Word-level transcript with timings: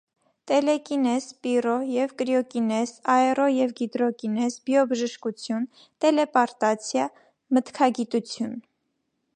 Տելեկինեզ, 0.51 1.25
պիրո 1.47 1.73
և 1.95 2.15
կրիոկինեզ, 2.21 2.93
աերո 3.17 3.45
և 3.57 3.75
գիդրոկինեզ, 3.81 4.57
բիոբժշկություն, 4.71 5.69
տելեպարտացիա, 6.05 7.09
«մտքագիտություն»։ 7.59 8.61